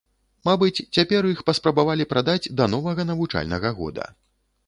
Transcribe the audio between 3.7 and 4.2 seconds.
года.